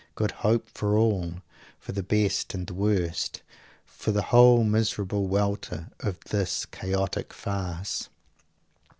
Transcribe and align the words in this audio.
"Good 0.15 0.31
Hope" 0.41 0.67
for 0.67 0.97
all; 0.97 1.43
for 1.79 1.91
the 1.91 2.01
best 2.01 2.55
and 2.55 2.65
the 2.65 2.73
worst 2.73 3.43
for 3.85 4.11
the 4.11 4.23
whole 4.23 4.63
miserable 4.63 5.27
welter 5.27 5.91
of 5.99 6.19
this 6.21 6.65
chaotic 6.65 7.31
farce! 7.35 8.09